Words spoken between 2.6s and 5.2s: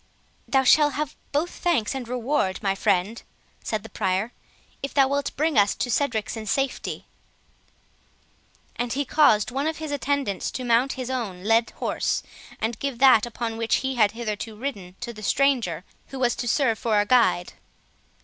my friend," said the Prior, "if thou